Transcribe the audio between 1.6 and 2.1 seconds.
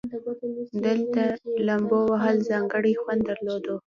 لومبو